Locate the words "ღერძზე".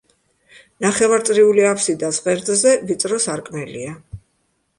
2.25-2.73